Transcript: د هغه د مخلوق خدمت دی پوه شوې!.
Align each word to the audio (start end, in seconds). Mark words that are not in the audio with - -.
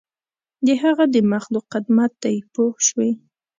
د 0.65 0.67
هغه 0.83 1.05
د 1.13 1.15
مخلوق 1.31 1.65
خدمت 1.73 2.11
دی 2.23 2.37
پوه 2.53 2.73
شوې!. 2.87 3.11